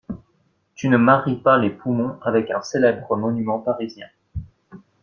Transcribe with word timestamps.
Tu 0.73 0.89
ne 0.89 0.97
maries 0.97 1.35
pas 1.35 1.59
les 1.59 1.69
poumons 1.69 2.17
avec 2.23 2.49
un 2.49 2.63
célèbre 2.63 3.15
monument 3.15 3.59
parisien! 3.59 4.07